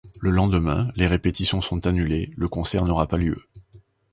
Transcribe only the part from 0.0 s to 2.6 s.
Le lendemain, les répétitions sont annulés, le